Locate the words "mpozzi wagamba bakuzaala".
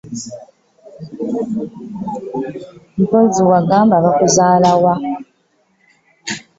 3.01-4.71